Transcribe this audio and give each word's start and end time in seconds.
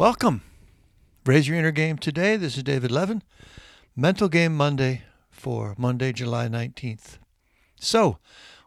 Welcome. 0.00 0.40
Raise 1.26 1.46
your 1.46 1.58
inner 1.58 1.72
game 1.72 1.98
today. 1.98 2.38
This 2.38 2.56
is 2.56 2.62
David 2.62 2.90
Levin. 2.90 3.22
Mental 3.94 4.30
Game 4.30 4.56
Monday 4.56 5.02
for 5.30 5.74
Monday, 5.76 6.10
July 6.10 6.48
19th. 6.48 7.18
So, 7.78 8.16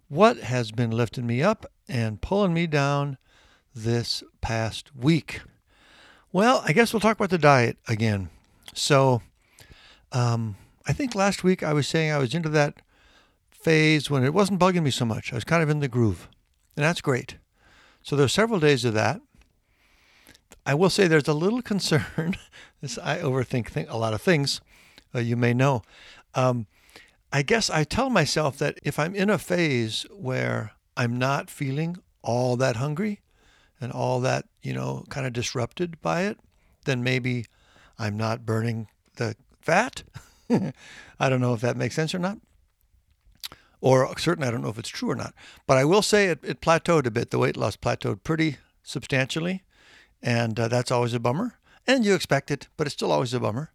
what 0.07 0.37
has 0.37 0.69
been 0.69 0.91
lifting 0.91 1.25
me 1.25 1.41
up 1.41 1.65
and 1.89 2.21
pulling 2.21 2.53
me 2.53 2.67
down 2.67 3.17
this 3.73 4.23
past 4.41 4.95
week? 4.95 5.41
Well, 6.31 6.61
I 6.67 6.71
guess 6.71 6.93
we'll 6.93 6.99
talk 6.99 7.17
about 7.17 7.31
the 7.31 7.39
diet 7.39 7.77
again. 7.87 8.29
So, 8.75 9.23
um, 10.11 10.55
I 10.85 10.93
think 10.93 11.15
last 11.15 11.43
week 11.43 11.63
I 11.63 11.73
was 11.73 11.87
saying 11.87 12.11
I 12.11 12.19
was 12.19 12.35
into 12.35 12.49
that 12.49 12.83
phase 13.49 14.07
when 14.07 14.23
it 14.23 14.35
wasn't 14.35 14.59
bugging 14.59 14.83
me 14.83 14.91
so 14.91 15.03
much. 15.03 15.33
I 15.33 15.35
was 15.35 15.45
kind 15.45 15.63
of 15.63 15.69
in 15.71 15.79
the 15.79 15.87
groove, 15.87 16.29
and 16.77 16.85
that's 16.85 17.01
great. 17.01 17.37
So 18.03 18.15
there's 18.15 18.33
several 18.33 18.59
days 18.59 18.85
of 18.85 18.93
that. 18.93 19.19
I 20.65 20.73
will 20.73 20.89
say 20.89 21.07
there's 21.07 21.27
a 21.27 21.33
little 21.33 21.61
concern. 21.73 22.37
this 22.81 22.97
I 22.97 23.19
overthink 23.19 23.73
th- 23.73 23.87
a 23.89 23.97
lot 23.97 24.13
of 24.13 24.21
things. 24.21 24.61
Uh, 25.13 25.19
you 25.19 25.35
may 25.35 25.53
know. 25.53 25.83
Um, 26.35 26.67
I 27.31 27.41
guess 27.41 27.69
I 27.69 27.83
tell 27.83 28.09
myself 28.09 28.57
that 28.59 28.79
if 28.83 28.99
I'm 28.99 29.15
in 29.15 29.29
a 29.29 29.37
phase 29.37 30.05
where 30.11 30.73
I'm 30.95 31.17
not 31.17 31.49
feeling 31.49 31.97
all 32.21 32.55
that 32.57 32.75
hungry 32.77 33.21
and 33.81 33.91
all 33.91 34.19
that, 34.21 34.45
you 34.61 34.73
know, 34.73 35.03
kind 35.09 35.25
of 35.25 35.33
disrupted 35.33 36.01
by 36.01 36.23
it, 36.23 36.39
then 36.85 37.03
maybe 37.03 37.45
I'm 37.97 38.17
not 38.17 38.45
burning 38.45 38.87
the 39.15 39.35
fat. 39.61 40.03
I 41.19 41.29
don't 41.29 41.41
know 41.41 41.53
if 41.53 41.61
that 41.61 41.77
makes 41.77 41.95
sense 41.95 42.13
or 42.13 42.19
not. 42.19 42.37
Or 43.81 44.17
certainly, 44.17 44.47
I 44.47 44.51
don't 44.51 44.61
know 44.61 44.69
if 44.69 44.79
it's 44.79 44.89
true 44.89 45.09
or 45.11 45.15
not. 45.15 45.33
But 45.67 45.77
I 45.77 45.83
will 45.83 46.01
say 46.01 46.27
it, 46.27 46.39
it 46.43 46.61
plateaued 46.61 47.05
a 47.05 47.11
bit. 47.11 47.31
The 47.31 47.39
weight 47.39 47.57
loss 47.57 47.75
plateaued 47.75 48.23
pretty 48.23 48.57
substantially. 48.81 49.63
And 50.23 50.59
uh, 50.59 50.69
that's 50.69 50.89
always 50.89 51.13
a 51.13 51.19
bummer. 51.19 51.55
And 51.85 52.05
you 52.05 52.15
expect 52.15 52.49
it, 52.49 52.69
but 52.77 52.87
it's 52.87 52.95
still 52.95 53.11
always 53.11 53.33
a 53.33 53.39
bummer. 53.39 53.71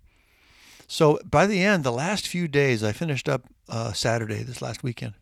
So 0.86 1.20
by 1.22 1.46
the 1.46 1.62
end, 1.62 1.84
the 1.84 1.92
last 1.92 2.26
few 2.26 2.48
days, 2.48 2.82
I 2.82 2.92
finished 2.92 3.28
up 3.28 3.44
uh, 3.68 3.92
Saturday, 3.92 4.42
this 4.42 4.62
last 4.62 4.82
weekend. 4.82 5.12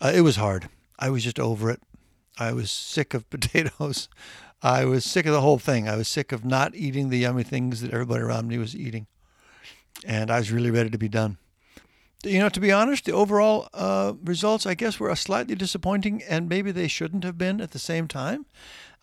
Uh, 0.00 0.12
it 0.14 0.22
was 0.22 0.36
hard. 0.36 0.70
I 0.98 1.10
was 1.10 1.22
just 1.22 1.38
over 1.38 1.70
it. 1.70 1.82
I 2.38 2.52
was 2.52 2.70
sick 2.70 3.12
of 3.12 3.28
potatoes. 3.30 4.08
I 4.62 4.86
was 4.86 5.04
sick 5.04 5.26
of 5.26 5.32
the 5.32 5.42
whole 5.42 5.58
thing. 5.58 5.86
I 5.86 5.96
was 5.96 6.08
sick 6.08 6.32
of 6.32 6.44
not 6.44 6.74
eating 6.74 7.10
the 7.10 7.18
yummy 7.18 7.42
things 7.42 7.82
that 7.82 7.92
everybody 7.92 8.22
around 8.22 8.48
me 8.48 8.56
was 8.56 8.74
eating. 8.74 9.06
And 10.04 10.30
I 10.30 10.38
was 10.38 10.50
really 10.50 10.70
ready 10.70 10.88
to 10.88 10.98
be 10.98 11.08
done. 11.08 11.36
You 12.26 12.40
know, 12.40 12.48
to 12.48 12.60
be 12.60 12.72
honest, 12.72 13.04
the 13.04 13.12
overall 13.12 13.68
uh, 13.72 14.14
results, 14.24 14.66
I 14.66 14.74
guess, 14.74 14.98
were 14.98 15.14
slightly 15.14 15.54
disappointing, 15.54 16.24
and 16.28 16.48
maybe 16.48 16.72
they 16.72 16.88
shouldn't 16.88 17.22
have 17.22 17.38
been 17.38 17.60
at 17.60 17.70
the 17.70 17.78
same 17.78 18.08
time. 18.08 18.46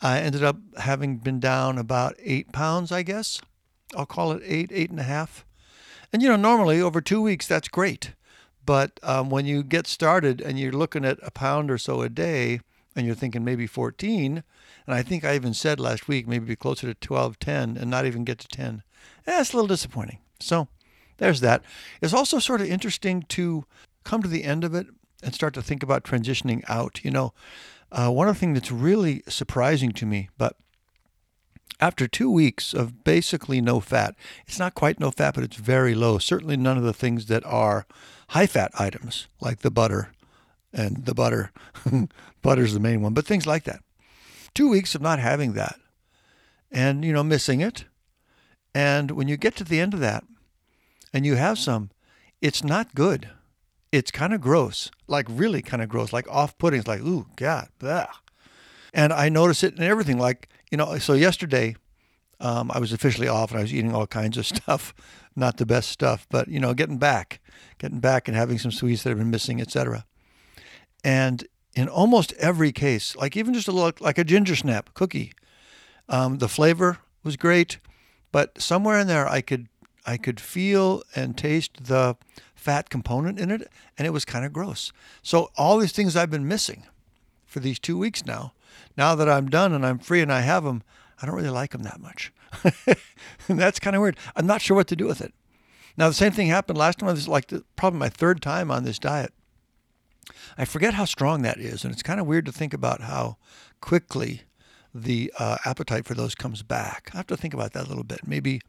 I 0.02 0.20
ended 0.20 0.44
up 0.44 0.58
having 0.80 1.18
been 1.20 1.40
down 1.40 1.78
about 1.78 2.16
eight 2.20 2.52
pounds, 2.52 2.92
I 2.92 3.04
guess. 3.04 3.40
I'll 3.96 4.06
call 4.06 4.34
it 4.34 4.44
eight, 4.46 4.72
eight 4.74 4.90
and 4.90 5.00
a 5.00 5.04
half. 5.04 5.46
And 6.12 6.22
you 6.22 6.28
know, 6.28 6.36
normally 6.36 6.82
over 6.82 7.00
two 7.00 7.22
weeks, 7.22 7.48
that's 7.48 7.70
great. 7.70 8.12
But 8.66 9.00
um, 9.04 9.30
when 9.30 9.46
you 9.46 9.64
get 9.64 9.88
started 9.88 10.42
and 10.42 10.60
you're 10.60 10.74
looking 10.74 11.06
at 11.06 11.18
a 11.24 11.32
pound 11.32 11.72
or 11.72 11.78
so 11.78 12.02
a 12.02 12.10
day, 12.10 12.60
and 12.96 13.06
you're 13.06 13.16
thinking 13.16 13.44
maybe 13.44 13.68
14, 13.68 14.44
and 14.86 14.96
I 14.96 15.02
think 15.02 15.24
I 15.24 15.36
even 15.36 15.54
said 15.54 15.80
last 15.80 16.08
week 16.08 16.28
maybe 16.28 16.46
be 16.46 16.56
closer 16.56 16.88
to 16.88 16.94
12, 16.94 17.40
10, 17.40 17.78
and 17.78 17.90
not 17.90 18.06
even 18.06 18.24
get 18.26 18.40
to 18.40 18.48
10, 18.48 18.84
that's 19.26 19.54
eh, 19.54 19.54
a 19.54 19.56
little 19.56 19.68
disappointing. 19.68 20.20
So 20.40 20.68
there's 21.24 21.40
that. 21.40 21.64
It's 22.02 22.14
also 22.14 22.38
sort 22.38 22.60
of 22.60 22.68
interesting 22.68 23.24
to 23.30 23.64
come 24.04 24.22
to 24.22 24.28
the 24.28 24.44
end 24.44 24.66
of 24.66 24.76
it 24.76 24.88
and 25.24 25.34
start 25.34 25.54
to 25.54 25.62
think 25.62 25.82
about 25.82 26.04
transitioning 26.04 26.64
out. 26.68 27.00
You 27.02 27.12
know, 27.12 27.34
uh, 27.94 28.10
one 28.10 28.28
of 28.28 28.36
the 28.36 28.40
things 28.42 28.60
that's 28.60 28.72
really 28.72 29.24
surprising 29.30 29.94
to 29.94 30.06
me, 30.06 30.30
but 30.38 30.58
after 31.80 32.10
two 32.10 32.30
weeks 32.30 32.74
of 32.74 33.06
basically 33.06 33.62
no 33.62 33.80
fat, 33.80 34.16
it's 34.46 34.60
not 34.60 34.76
quite 34.76 35.00
no 35.00 35.12
fat, 35.12 35.34
but 35.36 35.46
it's 35.46 35.56
very 35.56 35.96
low. 35.96 36.18
Certainly 36.18 36.58
none 36.58 36.78
of 36.78 36.84
the 36.84 36.94
things 36.94 37.28
that 37.28 37.46
are 37.46 37.88
high 38.30 38.48
fat 38.48 38.72
items 38.78 39.28
like 39.40 39.60
the 39.60 39.72
butter 39.72 40.12
and 40.74 41.06
the 41.06 41.16
butter. 41.16 41.52
Butter's 42.42 42.74
the 42.74 42.82
main 42.82 43.02
one, 43.02 43.14
but 43.14 43.26
things 43.26 43.48
like 43.48 43.64
that. 43.64 43.82
Two 44.54 44.68
weeks 44.68 44.94
of 44.94 45.02
not 45.02 45.20
having 45.20 45.54
that 45.54 45.80
and, 46.70 47.06
you 47.06 47.14
know, 47.14 47.24
missing 47.24 47.62
it. 47.62 47.86
And 48.76 49.12
when 49.12 49.30
you 49.30 49.38
get 49.38 49.56
to 49.56 49.64
the 49.64 49.80
end 49.80 49.94
of 49.94 50.02
that 50.02 50.26
and 51.14 51.26
you 51.26 51.36
have 51.36 51.60
some, 51.60 51.92
it's 52.42 52.64
not 52.64 52.96
good. 52.96 53.30
It's 53.92 54.12
kind 54.12 54.34
of 54.34 54.42
gross, 54.42 54.90
like 55.08 55.28
really 55.30 55.62
kind 55.62 55.84
of 55.84 55.88
gross, 55.88 56.12
like 56.12 56.28
off 56.28 56.58
putting. 56.58 56.80
It's 56.80 56.88
like, 56.88 57.02
ooh, 57.02 57.28
God, 57.36 57.70
blah. 57.78 58.08
And 58.94 59.14
I 59.14 59.30
notice 59.30 59.64
it 59.64 59.78
in 59.78 59.84
everything. 59.84 60.18
Like, 60.18 60.50
you 60.72 60.78
know, 60.78 60.98
so 60.98 61.14
yesterday 61.14 61.76
um, 62.40 62.72
I 62.74 62.80
was 62.80 62.92
officially 62.92 63.28
off 63.28 63.52
and 63.52 63.60
I 63.60 63.62
was 63.62 63.74
eating 63.74 63.94
all 63.94 64.08
kinds 64.08 64.38
of 64.38 64.46
stuff, 64.48 64.94
not 65.36 65.58
the 65.58 65.66
best 65.66 65.90
stuff, 65.90 66.28
but, 66.30 66.48
you 66.48 66.60
know, 66.60 66.74
getting 66.74 66.98
back, 66.98 67.40
getting 67.78 68.00
back 68.00 68.28
and 68.28 68.36
having 68.36 68.58
some 68.58 68.72
sweets 68.72 69.04
that 69.04 69.12
I've 69.12 69.18
been 69.18 69.30
missing, 69.30 69.62
etc. 69.62 70.06
And 71.04 71.48
in 71.76 71.88
almost 71.88 72.34
every 72.34 72.72
case, 72.72 73.16
like 73.16 73.38
even 73.38 73.54
just 73.54 73.68
a 73.68 73.72
little, 73.72 73.92
like 74.00 74.18
a 74.18 74.24
ginger 74.24 74.56
snap 74.56 74.94
cookie, 74.96 75.34
um, 76.10 76.40
the 76.40 76.50
flavor 76.50 76.98
was 77.24 77.38
great, 77.38 77.78
but 78.32 78.60
somewhere 78.60 79.00
in 79.00 79.08
there 79.08 79.28
I 79.28 79.42
could 79.42 79.68
I 80.06 80.18
could 80.18 80.40
feel 80.40 81.04
and 81.16 81.38
taste 81.38 81.86
the 81.86 82.18
fat 82.56 82.90
component 82.90 83.40
in 83.40 83.52
it, 83.52 83.68
and 83.98 84.06
it 84.06 84.12
was 84.12 84.26
kind 84.26 84.46
of 84.46 84.54
gross. 84.54 84.92
So 85.22 85.52
all 85.58 85.78
these 85.78 85.92
things 85.92 86.16
I've 86.16 86.32
been 86.32 86.48
missing 86.48 86.84
for 87.46 87.60
these 87.60 87.80
two 87.80 87.98
weeks 87.98 88.26
now, 88.26 88.54
now 88.98 89.16
that 89.16 89.30
I'm 89.30 89.50
done 89.50 89.74
and 89.74 89.86
I'm 89.86 90.00
free 90.00 90.22
and 90.22 90.32
I 90.32 90.42
have 90.42 90.64
them, 90.64 90.84
I 91.22 91.26
don't 91.26 91.36
really 91.36 91.50
like 91.50 91.72
them 91.72 91.84
that 91.84 92.00
much. 92.00 92.34
and 93.48 93.60
that's 93.60 93.80
kind 93.80 93.96
of 93.96 94.02
weird. 94.02 94.18
I'm 94.36 94.48
not 94.48 94.62
sure 94.62 94.76
what 94.76 94.88
to 94.88 94.96
do 94.96 95.06
with 95.06 95.22
it. 95.22 95.34
Now 95.96 96.08
the 96.08 96.14
same 96.14 96.32
thing 96.32 96.48
happened 96.48 96.78
last 96.78 97.00
time. 97.00 97.10
This 97.10 97.20
is 97.20 97.28
like 97.28 97.48
the, 97.48 97.64
probably 97.76 98.00
my 98.00 98.10
third 98.10 98.42
time 98.42 98.72
on 98.72 98.84
this 98.84 99.00
diet. 99.00 99.34
I 100.58 100.66
forget 100.66 100.94
how 100.94 101.06
strong 101.06 101.42
that 101.42 101.60
is, 101.60 101.84
and 101.84 101.94
it's 101.94 102.04
kind 102.04 102.20
of 102.20 102.28
weird 102.28 102.46
to 102.46 102.52
think 102.52 102.74
about 102.74 103.02
how 103.02 103.38
quickly 103.82 104.42
the 104.94 105.34
uh, 105.40 105.58
appetite 105.66 106.06
for 106.06 106.14
those 106.14 106.36
comes 106.36 106.64
back. 106.64 107.10
I 107.14 107.18
have 107.18 107.28
to 107.28 107.38
think 107.38 107.54
about 107.54 107.74
that 107.74 107.86
a 107.86 107.90
little 107.90 108.04
bit. 108.04 108.28
Maybe 108.28 108.62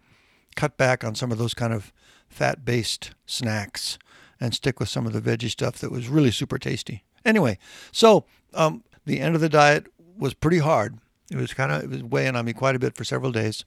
cut 0.54 0.76
back 0.76 1.04
on 1.04 1.14
some 1.14 1.32
of 1.32 1.38
those 1.38 1.54
kind 1.54 1.72
of 1.72 1.92
fat-based 2.28 3.12
snacks 3.26 3.98
and 4.40 4.54
stick 4.54 4.80
with 4.80 4.88
some 4.88 5.06
of 5.06 5.12
the 5.12 5.20
veggie 5.20 5.50
stuff 5.50 5.78
that 5.78 5.92
was 5.92 6.08
really 6.08 6.30
super 6.30 6.58
tasty. 6.58 7.04
Anyway, 7.24 7.58
so 7.92 8.24
um, 8.52 8.82
the 9.06 9.20
end 9.20 9.34
of 9.34 9.40
the 9.40 9.48
diet 9.48 9.86
was 10.16 10.34
pretty 10.34 10.58
hard. 10.58 10.98
It 11.30 11.36
was 11.36 11.54
kind 11.54 11.72
of 11.72 11.82
it 11.82 11.90
was 11.90 12.02
weighing 12.02 12.36
on 12.36 12.44
me 12.44 12.52
quite 12.52 12.76
a 12.76 12.78
bit 12.78 12.94
for 12.94 13.04
several 13.04 13.32
days. 13.32 13.64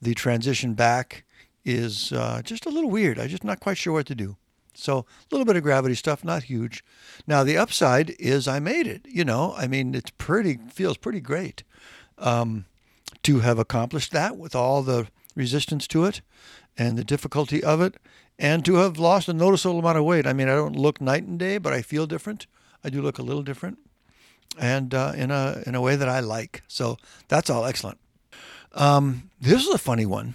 The 0.00 0.14
transition 0.14 0.74
back 0.74 1.24
is 1.64 2.12
uh, 2.12 2.40
just 2.42 2.66
a 2.66 2.70
little 2.70 2.90
weird. 2.90 3.18
I'm 3.18 3.28
just 3.28 3.44
not 3.44 3.60
quite 3.60 3.76
sure 3.76 3.92
what 3.92 4.06
to 4.06 4.14
do. 4.14 4.36
So 4.74 4.98
a 4.98 5.04
little 5.30 5.46
bit 5.46 5.56
of 5.56 5.62
gravity 5.62 5.94
stuff, 5.94 6.24
not 6.24 6.44
huge. 6.44 6.84
Now 7.26 7.44
the 7.44 7.56
upside 7.56 8.10
is 8.18 8.46
I 8.46 8.60
made 8.60 8.86
it. 8.86 9.02
You 9.06 9.24
know, 9.24 9.54
I 9.56 9.66
mean, 9.66 9.94
it's 9.94 10.10
pretty 10.10 10.58
feels 10.70 10.96
pretty 10.96 11.20
great 11.20 11.64
um, 12.18 12.66
to 13.22 13.40
have 13.40 13.58
accomplished 13.58 14.12
that 14.12 14.36
with 14.36 14.54
all 14.54 14.82
the 14.82 15.08
resistance 15.36 15.86
to 15.88 16.04
it 16.04 16.22
and 16.76 16.98
the 16.98 17.04
difficulty 17.04 17.62
of 17.62 17.80
it, 17.80 17.94
and 18.38 18.64
to 18.64 18.76
have 18.76 18.98
lost 18.98 19.28
a 19.28 19.32
noticeable 19.32 19.78
amount 19.78 19.98
of 19.98 20.04
weight. 20.04 20.26
I 20.26 20.32
mean, 20.32 20.48
I 20.48 20.54
don't 20.54 20.76
look 20.76 21.00
night 21.00 21.22
and 21.22 21.38
day, 21.38 21.58
but 21.58 21.72
I 21.72 21.82
feel 21.82 22.06
different. 22.06 22.46
I 22.82 22.90
do 22.90 23.00
look 23.00 23.18
a 23.18 23.22
little 23.22 23.42
different, 23.42 23.78
and 24.58 24.92
uh, 24.94 25.12
in 25.16 25.30
a 25.30 25.62
in 25.66 25.74
a 25.74 25.80
way 25.80 25.96
that 25.96 26.08
I 26.08 26.20
like. 26.20 26.62
So 26.68 26.96
that's 27.28 27.50
all 27.50 27.64
excellent. 27.64 27.98
Um, 28.72 29.30
this 29.40 29.62
is 29.66 29.72
a 29.72 29.78
funny 29.78 30.06
one. 30.06 30.34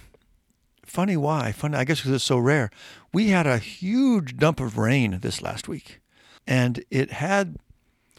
Funny 0.84 1.16
why? 1.16 1.52
Funny, 1.52 1.76
I 1.76 1.84
guess 1.84 2.00
because 2.00 2.12
it's 2.12 2.24
so 2.24 2.38
rare. 2.38 2.70
We 3.12 3.28
had 3.28 3.46
a 3.46 3.58
huge 3.58 4.36
dump 4.36 4.60
of 4.60 4.76
rain 4.76 5.20
this 5.22 5.40
last 5.40 5.68
week, 5.68 6.00
and 6.46 6.84
it 6.90 7.12
had 7.12 7.56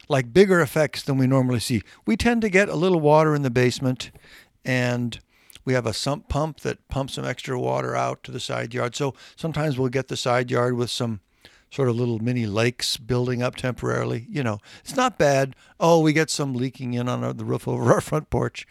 like 0.10 0.34
bigger 0.34 0.62
effects 0.62 1.04
than 1.04 1.18
we 1.18 1.28
normally 1.28 1.60
see. 1.60 1.82
We 2.06 2.18
tend 2.18 2.42
to 2.42 2.50
get 2.50 2.70
a 2.70 2.76
little 2.76 3.00
water 3.00 3.36
in 3.36 3.42
the 3.42 3.50
basement, 3.50 4.12
and 4.64 5.20
we 5.66 5.74
have 5.74 5.86
a 5.86 5.94
sump 5.94 6.30
pump 6.30 6.62
that 6.62 6.88
pumps 6.90 7.14
some 7.14 7.26
extra 7.26 7.60
water 7.60 7.96
out 7.96 8.24
to 8.24 8.32
the 8.32 8.40
side 8.40 8.74
yard. 8.74 8.96
So 8.96 9.14
sometimes 9.36 9.78
we'll 9.78 9.90
get 9.90 10.08
the 10.08 10.18
side 10.18 10.52
yard 10.52 10.76
with 10.76 10.90
some 10.90 11.22
sort 11.72 11.90
of 11.90 11.96
little 11.96 12.20
mini 12.20 12.46
lakes 12.46 12.98
building 12.98 13.42
up 13.42 13.56
temporarily. 13.56 14.28
You 14.30 14.44
know, 14.44 14.60
it's 14.82 14.96
not 14.96 15.18
bad. 15.18 15.56
Oh, 15.80 16.00
we 16.02 16.14
get 16.14 16.30
some 16.30 16.54
leaking 16.54 16.94
in 16.94 17.10
on 17.10 17.38
the 17.38 17.46
roof 17.46 17.68
over 17.68 17.92
our 17.94 18.02
front 18.02 18.30
porch. 18.30 18.68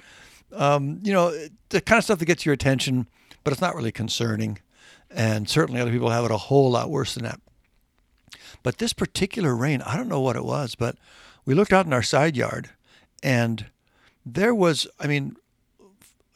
Um, 0.53 1.00
you 1.03 1.12
know, 1.12 1.35
the 1.71 1.81
kind 1.81 1.99
of 1.99 2.05
stuff 2.05 2.19
that 2.19 2.27
gets 2.27 2.44
your 2.44 2.53
attention 2.53 3.06
but 3.44 3.53
it's 3.53 3.62
not 3.62 3.75
really 3.75 3.93
concerning. 3.93 4.59
And 5.11 5.49
certainly 5.49 5.81
other 5.81 5.91
people 5.91 6.11
have 6.11 6.25
it 6.25 6.31
a 6.31 6.37
whole 6.37 6.71
lot 6.71 6.91
worse 6.91 7.15
than 7.15 7.25
that. 7.25 7.41
But 8.62 8.79
this 8.79 8.93
particular 8.93 9.55
rain, 9.55 9.83
I 9.83 9.97
don't 9.97 10.09
know 10.09 10.21
what 10.21 10.37
it 10.37 10.44
was, 10.44 10.75
but 10.75 10.97
we 11.44 11.55
looked 11.55 11.73
out 11.73 11.87
in 11.87 11.93
our 11.93 12.03
side 12.03 12.37
yard 12.37 12.71
and 13.23 13.67
there 14.25 14.55
was, 14.55 14.87
I 15.00 15.06
mean, 15.06 15.37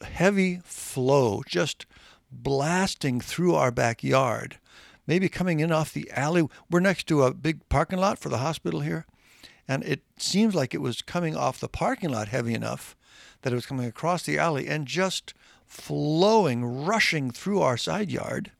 heavy 0.01 0.61
flow 0.63 1.43
just 1.47 1.85
blasting 2.31 3.21
through 3.21 3.55
our 3.55 3.71
backyard, 3.71 4.57
maybe 5.05 5.29
coming 5.29 5.59
in 5.59 5.71
off 5.71 5.93
the 5.93 6.09
alley. 6.11 6.47
We're 6.69 6.79
next 6.79 7.07
to 7.07 7.23
a 7.23 7.33
big 7.33 7.67
parking 7.69 7.99
lot 7.99 8.19
for 8.19 8.29
the 8.29 8.39
hospital 8.39 8.81
here. 8.81 9.05
And 9.67 9.83
it 9.83 10.01
seems 10.17 10.55
like 10.55 10.73
it 10.73 10.81
was 10.81 11.01
coming 11.01 11.35
off 11.35 11.59
the 11.59 11.67
parking 11.67 12.09
lot 12.09 12.29
heavy 12.29 12.53
enough 12.53 12.95
that 13.41 13.51
it 13.51 13.55
was 13.55 13.65
coming 13.65 13.85
across 13.85 14.23
the 14.23 14.37
alley 14.37 14.67
and 14.67 14.87
just 14.87 15.33
flowing, 15.65 16.63
rushing 16.63 17.31
through 17.31 17.61
our 17.61 17.77
side 17.77 18.09
yard 18.09 18.51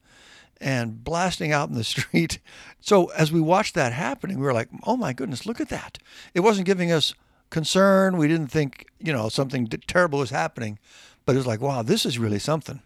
and 0.59 1.03
blasting 1.03 1.51
out 1.51 1.69
in 1.69 1.75
the 1.75 1.83
street. 1.85 2.39
So 2.81 3.05
as 3.07 3.31
we 3.31 3.39
watched 3.39 3.75
that 3.75 3.93
happening, 3.93 4.39
we 4.39 4.45
were 4.45 4.53
like, 4.53 4.69
oh 4.83 4.97
my 4.97 5.13
goodness, 5.13 5.45
look 5.45 5.61
at 5.61 5.69
that. 5.69 5.97
It 6.33 6.41
wasn't 6.41 6.67
giving 6.67 6.91
us 6.91 7.13
concern. 7.49 8.17
We 8.17 8.27
didn't 8.27 8.51
think, 8.51 8.87
you 8.99 9.13
know, 9.13 9.29
something 9.29 9.67
terrible 9.67 10.19
was 10.19 10.31
happening, 10.31 10.79
but 11.27 11.35
it 11.35 11.39
was 11.39 11.45
like, 11.45 11.59
wow, 11.59 11.81
this 11.81 12.06
is 12.06 12.18
really 12.18 12.39
something. 12.39 12.81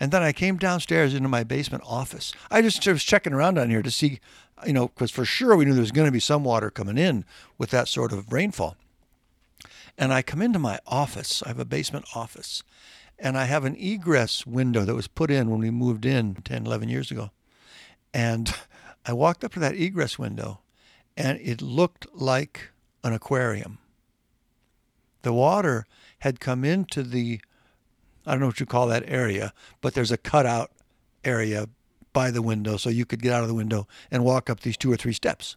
And 0.00 0.10
then 0.10 0.22
I 0.22 0.32
came 0.32 0.56
downstairs 0.56 1.12
into 1.12 1.28
my 1.28 1.44
basement 1.44 1.84
office. 1.86 2.32
I 2.50 2.62
just 2.62 2.84
was 2.86 3.04
checking 3.04 3.34
around 3.34 3.54
down 3.54 3.68
here 3.68 3.82
to 3.82 3.90
see, 3.90 4.20
you 4.66 4.72
know, 4.72 4.88
because 4.88 5.10
for 5.10 5.26
sure 5.26 5.54
we 5.54 5.66
knew 5.66 5.74
there 5.74 5.82
was 5.82 5.92
going 5.92 6.08
to 6.08 6.12
be 6.12 6.18
some 6.18 6.44
water 6.44 6.70
coming 6.70 6.96
in 6.96 7.26
with 7.58 7.68
that 7.70 7.86
sort 7.86 8.10
of 8.10 8.32
rainfall. 8.32 8.74
And 9.98 10.14
I 10.14 10.22
come 10.22 10.40
into 10.40 10.58
my 10.58 10.78
office. 10.86 11.42
I 11.42 11.48
have 11.48 11.58
a 11.58 11.66
basement 11.66 12.06
office. 12.14 12.62
And 13.18 13.36
I 13.36 13.44
have 13.44 13.66
an 13.66 13.76
egress 13.76 14.46
window 14.46 14.86
that 14.86 14.94
was 14.94 15.06
put 15.06 15.30
in 15.30 15.50
when 15.50 15.60
we 15.60 15.70
moved 15.70 16.06
in 16.06 16.36
10, 16.36 16.64
11 16.64 16.88
years 16.88 17.10
ago. 17.10 17.32
And 18.14 18.54
I 19.04 19.12
walked 19.12 19.44
up 19.44 19.52
to 19.52 19.60
that 19.60 19.74
egress 19.74 20.18
window 20.18 20.60
and 21.18 21.38
it 21.42 21.60
looked 21.60 22.06
like 22.14 22.70
an 23.04 23.12
aquarium. 23.12 23.76
The 25.20 25.34
water 25.34 25.84
had 26.20 26.40
come 26.40 26.64
into 26.64 27.02
the, 27.02 27.40
I 28.28 28.32
don't 28.32 28.40
know 28.40 28.46
what 28.46 28.60
you 28.60 28.66
call 28.66 28.86
that 28.88 29.04
area, 29.06 29.54
but 29.80 29.94
there's 29.94 30.12
a 30.12 30.18
cutout 30.18 30.70
area 31.24 31.68
by 32.12 32.30
the 32.30 32.42
window 32.42 32.76
so 32.76 32.90
you 32.90 33.06
could 33.06 33.22
get 33.22 33.32
out 33.32 33.42
of 33.42 33.48
the 33.48 33.54
window 33.54 33.88
and 34.10 34.22
walk 34.22 34.50
up 34.50 34.60
these 34.60 34.76
two 34.76 34.92
or 34.92 34.96
three 34.96 35.14
steps. 35.14 35.56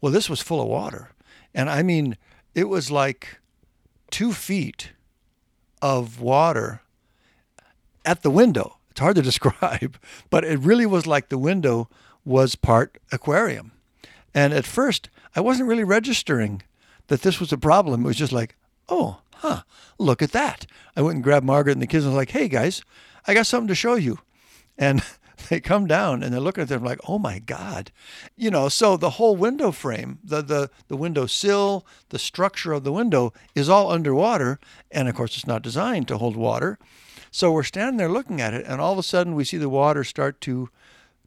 Well, 0.00 0.12
this 0.12 0.28
was 0.28 0.40
full 0.40 0.60
of 0.60 0.66
water. 0.66 1.12
And 1.54 1.70
I 1.70 1.82
mean, 1.82 2.16
it 2.54 2.68
was 2.68 2.90
like 2.90 3.38
two 4.10 4.32
feet 4.32 4.92
of 5.80 6.20
water 6.20 6.82
at 8.04 8.22
the 8.22 8.30
window. 8.30 8.78
It's 8.90 9.00
hard 9.00 9.16
to 9.16 9.22
describe, 9.30 9.96
but 10.30 10.44
it 10.44 10.58
really 10.58 10.86
was 10.86 11.06
like 11.06 11.28
the 11.28 11.38
window 11.38 11.88
was 12.24 12.56
part 12.56 12.98
aquarium. 13.12 13.70
And 14.34 14.52
at 14.52 14.66
first, 14.66 15.10
I 15.36 15.40
wasn't 15.40 15.68
really 15.68 15.84
registering 15.84 16.62
that 17.06 17.22
this 17.22 17.38
was 17.38 17.52
a 17.52 17.58
problem. 17.58 18.04
It 18.04 18.08
was 18.08 18.16
just 18.16 18.32
like, 18.32 18.56
oh, 18.90 19.18
huh, 19.36 19.62
look 19.98 20.22
at 20.22 20.32
that. 20.32 20.66
I 20.96 21.02
went 21.02 21.16
and 21.16 21.24
grabbed 21.24 21.46
Margaret 21.46 21.72
and 21.72 21.82
the 21.82 21.86
kids 21.86 22.04
and 22.04 22.14
was 22.14 22.18
like, 22.18 22.30
hey, 22.30 22.48
guys, 22.48 22.82
I 23.26 23.34
got 23.34 23.46
something 23.46 23.68
to 23.68 23.74
show 23.74 23.94
you. 23.94 24.18
And 24.76 25.02
they 25.48 25.60
come 25.60 25.86
down 25.86 26.22
and 26.22 26.32
they're 26.32 26.40
looking 26.40 26.62
at 26.62 26.68
them 26.68 26.84
like, 26.84 27.00
oh 27.08 27.18
my 27.18 27.38
God. 27.38 27.90
You 28.36 28.50
know, 28.50 28.68
so 28.68 28.96
the 28.96 29.10
whole 29.10 29.36
window 29.36 29.70
frame, 29.70 30.18
the, 30.22 30.42
the, 30.42 30.70
the 30.88 30.96
window 30.96 31.26
sill, 31.26 31.86
the 32.10 32.18
structure 32.18 32.72
of 32.72 32.84
the 32.84 32.92
window 32.92 33.32
is 33.54 33.68
all 33.68 33.90
underwater. 33.90 34.58
And 34.90 35.08
of 35.08 35.14
course, 35.14 35.36
it's 35.36 35.46
not 35.46 35.62
designed 35.62 36.08
to 36.08 36.18
hold 36.18 36.36
water. 36.36 36.78
So 37.30 37.52
we're 37.52 37.62
standing 37.62 37.96
there 37.96 38.08
looking 38.08 38.40
at 38.40 38.54
it, 38.54 38.66
and 38.66 38.80
all 38.80 38.92
of 38.92 38.98
a 38.98 39.04
sudden 39.04 39.36
we 39.36 39.44
see 39.44 39.56
the 39.56 39.68
water 39.68 40.02
start 40.02 40.40
to, 40.42 40.68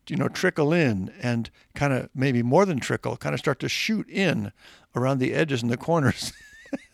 you 0.08 0.18
know, 0.18 0.28
trickle 0.28 0.74
in 0.74 1.14
and 1.22 1.50
kind 1.76 1.94
of 1.94 2.10
maybe 2.14 2.44
more 2.44 2.66
than 2.66 2.82
trickle, 2.82 3.16
kind 3.16 3.34
of 3.34 3.40
start 3.40 3.60
to 3.62 3.70
shoot 3.70 4.10
in 4.10 4.52
around 4.98 5.20
the 5.20 5.34
edges 5.34 5.62
and 5.62 5.72
the 5.72 5.78
corners. 5.78 6.34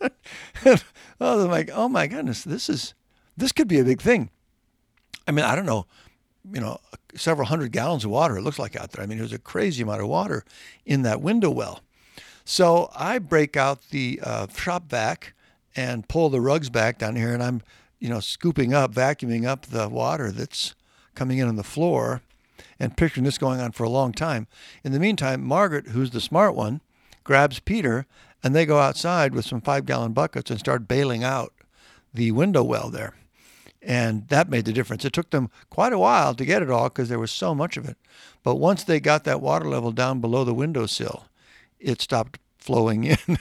oh, 1.20 1.44
I'm 1.44 1.50
like, 1.50 1.70
oh 1.72 1.88
my 1.88 2.06
goodness, 2.06 2.44
this 2.44 2.68
is, 2.68 2.94
this 3.36 3.52
could 3.52 3.68
be 3.68 3.78
a 3.78 3.84
big 3.84 4.00
thing. 4.00 4.30
I 5.26 5.32
mean, 5.32 5.44
I 5.44 5.54
don't 5.54 5.66
know 5.66 5.86
you 6.52 6.60
know, 6.60 6.78
several 7.14 7.46
hundred 7.46 7.72
gallons 7.72 8.04
of 8.04 8.10
water, 8.10 8.36
it 8.36 8.42
looks 8.42 8.58
like 8.58 8.76
out 8.76 8.92
there. 8.92 9.02
I 9.02 9.06
mean, 9.06 9.18
there's 9.18 9.32
a 9.32 9.38
crazy 9.38 9.82
amount 9.82 10.00
of 10.00 10.08
water 10.08 10.44
in 10.84 11.02
that 11.02 11.20
window 11.20 11.50
well. 11.50 11.80
So 12.44 12.90
I 12.94 13.18
break 13.18 13.56
out 13.56 13.90
the 13.90 14.20
uh, 14.22 14.46
shop 14.48 14.84
vac 14.88 15.34
and 15.76 16.08
pull 16.08 16.30
the 16.30 16.40
rugs 16.40 16.70
back 16.70 16.98
down 16.98 17.16
here, 17.16 17.32
and 17.32 17.42
I'm, 17.42 17.62
you 17.98 18.08
know, 18.08 18.20
scooping 18.20 18.72
up, 18.72 18.92
vacuuming 18.92 19.46
up 19.46 19.66
the 19.66 19.88
water 19.88 20.32
that's 20.32 20.74
coming 21.14 21.38
in 21.38 21.48
on 21.48 21.56
the 21.56 21.62
floor 21.62 22.22
and 22.78 22.96
picturing 22.96 23.24
this 23.24 23.38
going 23.38 23.60
on 23.60 23.72
for 23.72 23.84
a 23.84 23.90
long 23.90 24.12
time. 24.12 24.46
In 24.82 24.92
the 24.92 24.98
meantime, 24.98 25.44
Margaret, 25.44 25.88
who's 25.88 26.10
the 26.10 26.20
smart 26.20 26.54
one, 26.54 26.80
grabs 27.24 27.60
Peter 27.60 28.06
and 28.42 28.54
they 28.54 28.66
go 28.66 28.78
outside 28.78 29.34
with 29.34 29.44
some 29.44 29.60
five 29.60 29.86
gallon 29.86 30.12
buckets 30.12 30.50
and 30.50 30.58
start 30.58 30.88
bailing 30.88 31.24
out 31.24 31.52
the 32.12 32.30
window 32.32 32.62
well 32.62 32.90
there. 32.90 33.14
And 33.82 34.28
that 34.28 34.50
made 34.50 34.66
the 34.66 34.72
difference. 34.72 35.04
It 35.04 35.12
took 35.12 35.30
them 35.30 35.50
quite 35.70 35.92
a 35.92 35.98
while 35.98 36.34
to 36.34 36.44
get 36.44 36.62
it 36.62 36.70
all 36.70 36.88
because 36.88 37.08
there 37.08 37.18
was 37.18 37.30
so 37.30 37.54
much 37.54 37.76
of 37.76 37.88
it. 37.88 37.96
But 38.42 38.56
once 38.56 38.84
they 38.84 39.00
got 39.00 39.24
that 39.24 39.40
water 39.40 39.68
level 39.68 39.90
down 39.90 40.20
below 40.20 40.44
the 40.44 40.54
windowsill, 40.54 41.26
it 41.78 42.00
stopped 42.00 42.38
flowing 42.58 43.04
in. 43.04 43.38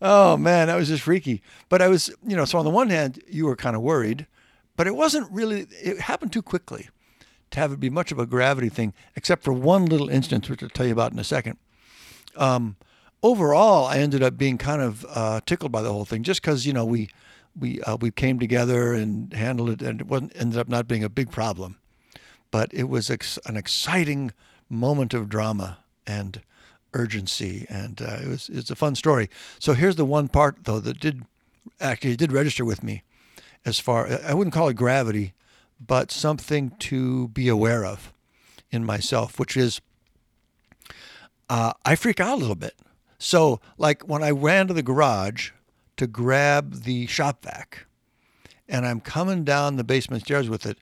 oh 0.00 0.36
man, 0.36 0.68
that 0.68 0.76
was 0.76 0.88
just 0.88 1.02
freaky. 1.02 1.42
But 1.68 1.82
I 1.82 1.88
was, 1.88 2.10
you 2.26 2.36
know, 2.36 2.44
so 2.44 2.58
on 2.58 2.64
the 2.64 2.70
one 2.70 2.90
hand, 2.90 3.22
you 3.28 3.46
were 3.46 3.56
kind 3.56 3.74
of 3.74 3.82
worried, 3.82 4.26
but 4.76 4.86
it 4.86 4.94
wasn't 4.94 5.30
really, 5.32 5.66
it 5.82 6.00
happened 6.00 6.32
too 6.32 6.42
quickly 6.42 6.88
to 7.50 7.60
have 7.60 7.72
it 7.72 7.80
be 7.80 7.90
much 7.90 8.12
of 8.12 8.18
a 8.18 8.26
gravity 8.26 8.68
thing, 8.68 8.92
except 9.16 9.42
for 9.42 9.52
one 9.52 9.86
little 9.86 10.08
instance, 10.08 10.48
which 10.48 10.62
I'll 10.62 10.68
tell 10.68 10.86
you 10.86 10.92
about 10.92 11.12
in 11.12 11.18
a 11.18 11.24
second. 11.24 11.58
Um, 12.36 12.76
overall, 13.24 13.86
I 13.86 13.98
ended 13.98 14.22
up 14.22 14.36
being 14.36 14.58
kind 14.58 14.82
of 14.82 15.04
uh, 15.08 15.40
tickled 15.46 15.72
by 15.72 15.82
the 15.82 15.92
whole 15.92 16.04
thing 16.04 16.22
just 16.22 16.42
because, 16.42 16.66
you 16.66 16.72
know, 16.72 16.84
we, 16.84 17.08
we 17.58 17.80
uh, 17.82 17.96
we 17.96 18.10
came 18.10 18.38
together 18.38 18.92
and 18.92 19.32
handled 19.32 19.70
it, 19.70 19.82
and 19.82 20.00
it 20.02 20.06
wasn't 20.06 20.32
ended 20.36 20.58
up 20.58 20.68
not 20.68 20.86
being 20.86 21.02
a 21.02 21.08
big 21.08 21.30
problem, 21.30 21.78
but 22.50 22.72
it 22.72 22.88
was 22.88 23.10
ex- 23.10 23.38
an 23.46 23.56
exciting 23.56 24.32
moment 24.68 25.14
of 25.14 25.28
drama 25.28 25.78
and 26.06 26.42
urgency, 26.92 27.66
and 27.68 28.02
uh, 28.02 28.18
it 28.22 28.28
was 28.28 28.48
it's 28.52 28.70
a 28.70 28.76
fun 28.76 28.94
story. 28.94 29.30
So 29.58 29.72
here's 29.72 29.96
the 29.96 30.04
one 30.04 30.28
part 30.28 30.64
though 30.64 30.80
that 30.80 31.00
did 31.00 31.22
actually 31.80 32.16
did 32.16 32.32
register 32.32 32.64
with 32.64 32.82
me, 32.82 33.02
as 33.64 33.78
far 33.78 34.08
I 34.26 34.34
wouldn't 34.34 34.54
call 34.54 34.68
it 34.68 34.74
gravity, 34.74 35.32
but 35.80 36.10
something 36.10 36.72
to 36.80 37.28
be 37.28 37.48
aware 37.48 37.84
of 37.84 38.12
in 38.70 38.84
myself, 38.84 39.38
which 39.38 39.56
is 39.56 39.80
uh, 41.48 41.72
I 41.84 41.94
freak 41.94 42.18
out 42.18 42.34
a 42.34 42.40
little 42.40 42.56
bit. 42.56 42.74
So 43.18 43.60
like 43.78 44.02
when 44.02 44.22
I 44.22 44.30
ran 44.30 44.68
to 44.68 44.74
the 44.74 44.82
garage 44.82 45.50
to 45.96 46.06
grab 46.06 46.82
the 46.82 47.06
shop 47.06 47.44
vac. 47.44 47.86
And 48.68 48.86
I'm 48.86 49.00
coming 49.00 49.44
down 49.44 49.76
the 49.76 49.84
basement 49.84 50.24
stairs 50.24 50.48
with 50.48 50.66
it. 50.66 50.78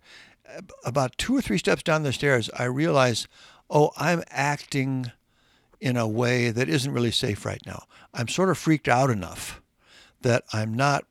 About 0.84 1.18
two 1.18 1.36
or 1.36 1.42
three 1.42 1.58
steps 1.58 1.82
down 1.82 2.02
the 2.02 2.12
stairs, 2.12 2.50
I 2.58 2.64
realize, 2.64 3.26
oh, 3.70 3.90
I'm 3.96 4.22
acting 4.30 5.10
in 5.80 5.96
a 5.96 6.06
way 6.06 6.50
that 6.50 6.68
isn't 6.68 6.92
really 6.92 7.10
safe 7.10 7.44
right 7.44 7.62
now. 7.66 7.84
I'm 8.14 8.28
sort 8.28 8.50
of 8.50 8.58
freaked 8.58 8.88
out 8.88 9.10
enough 9.10 9.60
that 10.20 10.44
I'm 10.52 10.74
not 10.74 11.04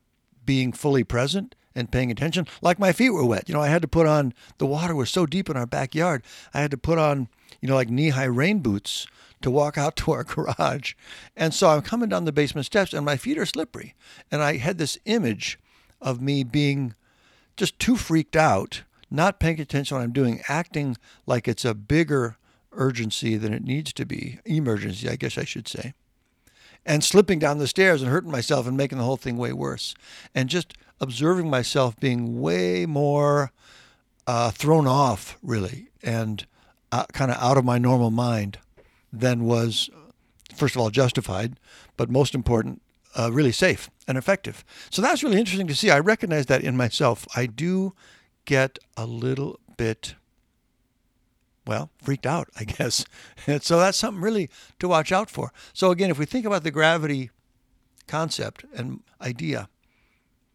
being 0.46 0.72
fully 0.72 1.04
present 1.04 1.56
and 1.76 1.92
paying 1.92 2.12
attention. 2.12 2.48
Like 2.62 2.80
my 2.80 2.94
feet 2.94 3.10
were 3.10 3.26
wet. 3.26 3.50
You 3.50 3.56
know, 3.56 3.62
I 3.62 3.68
had 3.68 3.82
to 3.82 3.88
put 3.88 4.08
on, 4.08 4.34
the 4.58 4.66
water 4.66 4.96
was 4.96 5.10
so 5.10 5.26
deep 5.26 5.50
in 5.50 5.58
our 5.58 5.66
backyard, 5.66 6.24
I 6.54 6.62
had 6.62 6.72
to 6.72 6.78
put 6.78 6.98
on, 6.98 7.28
you 7.60 7.68
know, 7.68 7.76
like 7.76 7.90
knee 7.90 8.10
high 8.10 8.26
rain 8.26 8.60
boots 8.60 9.08
to 9.42 9.52
walk 9.52 9.78
out 9.78 9.96
to 9.98 10.12
our 10.12 10.24
garage. 10.26 10.94
And 11.36 11.54
so 11.54 11.70
I'm 11.70 11.82
coming 11.82 12.10
down 12.10 12.26
the 12.26 12.32
basement 12.32 12.66
steps 12.66 12.94
and 12.94 13.06
my 13.06 13.18
feet 13.18 13.38
are 13.38 13.46
slippery. 13.46 13.96
And 14.32 14.42
I 14.42 14.58
had 14.58 14.78
this 14.78 14.98
image 15.06 15.60
of 16.02 16.22
me 16.22 16.44
being 16.44 16.96
just 17.58 17.78
too 17.80 17.96
freaked 17.96 18.36
out, 18.36 18.84
not 19.10 19.40
paying 19.40 19.60
attention 19.60 19.96
to 19.96 20.00
what 20.00 20.04
I'm 20.04 20.14
doing, 20.14 20.42
acting 20.48 20.98
like 21.26 21.48
it's 21.48 21.66
a 21.66 21.74
bigger 21.74 22.38
urgency 22.72 23.38
than 23.38 23.54
it 23.54 23.64
needs 23.64 23.94
to 23.94 24.06
be, 24.06 24.40
emergency, 24.46 25.10
I 25.10 25.16
guess 25.16 25.38
I 25.38 25.44
should 25.44 25.68
say, 25.68 25.94
and 26.86 27.04
slipping 27.04 27.38
down 27.38 27.58
the 27.58 27.68
stairs 27.68 28.02
and 28.02 28.10
hurting 28.10 28.32
myself 28.32 28.66
and 28.66 28.78
making 28.78 28.98
the 28.98 29.04
whole 29.04 29.18
thing 29.18 29.38
way 29.38 29.54
worse. 29.54 29.94
And 30.34 30.50
just 30.50 30.74
observing 31.00 31.50
myself 31.50 32.00
being 32.00 32.42
way 32.42 32.86
more 32.86 33.52
uh, 34.26 34.52
thrown 34.52 34.88
off, 34.88 35.38
really, 35.42 35.90
and 36.02 36.46
uh, 36.92 37.06
kind 37.14 37.32
of 37.32 37.38
out 37.38 37.58
of 37.58 37.66
my 37.66 37.78
normal 37.78 38.12
mind 38.12 38.60
than 39.12 39.44
was, 39.44 39.90
first 40.56 40.76
of 40.76 40.82
all, 40.82 40.90
justified, 40.90 41.60
but 41.98 42.10
most 42.10 42.34
important, 42.36 42.82
uh, 43.18 43.32
really 43.32 43.52
safe 43.52 43.90
and 44.08 44.18
effective. 44.18 44.64
So 44.90 45.02
that's 45.02 45.24
really 45.24 45.40
interesting 45.40 45.68
to 45.68 45.76
see. 45.76 45.90
I 45.90 46.00
recognize 46.00 46.46
that 46.48 46.64
in 46.64 46.78
myself. 46.78 47.28
I 47.36 47.46
do 47.46 47.94
get 48.46 48.80
a 48.98 49.06
little 49.06 49.60
bit, 49.78 50.16
well, 51.66 51.90
freaked 52.02 52.26
out, 52.26 52.50
I 52.58 52.64
guess. 52.66 53.06
And 53.48 53.62
so 53.62 53.80
that's 53.80 53.98
something 53.98 54.22
really 54.22 54.50
to 54.80 54.88
watch 54.88 55.12
out 55.12 55.30
for. 55.30 55.52
So 55.74 55.92
again, 55.92 56.10
if 56.10 56.20
we 56.20 56.26
think 56.26 56.46
about 56.46 56.64
the 56.64 56.72
gravity 56.72 57.30
concept 58.08 58.66
and 58.74 59.02
idea, 59.22 59.70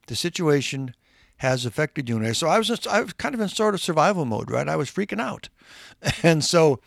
the 0.06 0.16
situation 0.16 0.94
has 1.38 1.66
affected 1.66 2.08
you. 2.08 2.32
So 2.34 2.48
I 2.48 2.58
was 2.58 2.68
just, 2.68 2.86
I 2.86 3.02
was 3.02 3.12
kind 3.12 3.34
of 3.34 3.40
in 3.40 3.48
sort 3.48 3.74
of 3.74 3.80
survival 3.80 4.24
mode, 4.24 4.50
right? 4.50 4.68
I 4.68 4.76
was 4.76 4.90
freaking 4.90 5.20
out, 5.20 5.48
and 6.22 6.44
so 6.44 6.80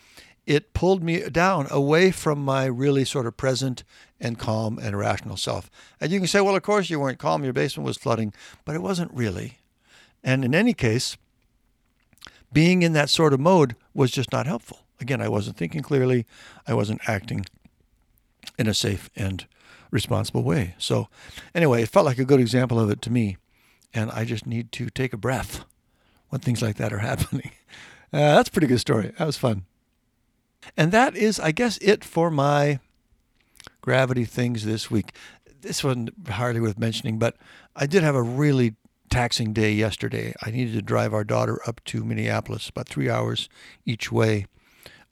it 0.50 0.74
pulled 0.74 1.04
me 1.04 1.30
down 1.30 1.68
away 1.70 2.10
from 2.10 2.44
my 2.44 2.66
really 2.66 3.06
sort 3.06 3.28
of 3.28 3.38
present 3.38 3.84
and 4.20 4.40
calm 4.40 4.80
and 4.80 4.98
rational 4.98 5.38
self. 5.38 5.70
And 6.02 6.12
you 6.12 6.18
can 6.18 6.28
say, 6.28 6.42
well, 6.42 6.56
of 6.56 6.64
course 6.64 6.90
you 6.90 7.00
weren't 7.00 7.20
calm. 7.20 7.44
Your 7.44 7.54
basement 7.54 7.86
was 7.86 7.98
flooding, 7.98 8.34
but 8.66 8.76
it 8.76 8.82
wasn't 8.82 9.14
really. 9.14 9.60
And 10.24 10.44
in 10.44 10.56
any 10.56 10.74
case, 10.74 11.18
being 12.52 12.82
in 12.82 12.94
that 12.94 13.12
sort 13.12 13.32
of 13.32 13.40
mode 13.40 13.76
was 13.94 14.10
just 14.10 14.32
not 14.32 14.48
helpful. 14.48 14.80
Again, 15.00 15.22
I 15.22 15.30
wasn't 15.30 15.56
thinking 15.56 15.84
clearly. 15.84 16.26
I 16.66 16.74
wasn't 16.74 17.08
acting 17.08 17.46
in 18.58 18.66
a 18.66 18.74
safe 18.74 19.08
and 19.16 19.46
responsible 19.92 20.42
way. 20.42 20.74
So, 20.80 21.10
anyway, 21.54 21.84
it 21.84 21.90
felt 21.90 22.08
like 22.08 22.18
a 22.18 22.26
good 22.26 22.40
example 22.40 22.80
of 22.80 22.90
it 22.90 23.04
to 23.04 23.12
me. 23.12 23.38
and 23.94 24.10
I 24.10 24.26
just 24.26 24.48
need 24.48 24.72
to 24.74 24.90
take 24.90 25.14
a 25.14 25.18
breath 25.18 25.64
when 26.30 26.42
things 26.42 26.64
like 26.64 26.78
that 26.78 26.92
are 26.92 27.00
happening. 27.12 27.52
Uh, 28.12 28.34
that's 28.36 28.50
a 28.50 28.52
pretty 28.52 28.68
good 28.68 28.80
story. 28.80 29.12
That 29.20 29.28
was 29.28 29.38
fun. 29.38 29.66
And 30.76 30.92
that 30.92 31.16
is, 31.16 31.40
I 31.40 31.52
guess, 31.52 31.78
it 31.80 32.04
for 32.04 32.30
my 32.30 32.80
gravity 33.82 34.26
things 34.26 34.66
this 34.66 34.92
week. 34.92 35.14
This 35.62 35.84
wasn't 35.84 36.28
hardly 36.30 36.62
worth 36.62 36.78
mentioning, 36.78 37.20
but 37.20 37.36
I 37.76 37.86
did 37.86 38.04
have 38.04 38.16
a 38.16 38.22
really 38.22 38.76
taxing 39.10 39.54
day 39.54 39.74
yesterday. 39.74 40.34
I 40.42 40.52
needed 40.52 40.74
to 40.76 40.82
drive 40.82 41.14
our 41.14 41.24
daughter 41.24 41.60
up 41.68 41.84
to 41.86 42.04
Minneapolis, 42.04 42.70
about 42.70 42.88
three 42.88 43.10
hours 43.10 43.50
each 43.86 44.12
way, 44.12 44.46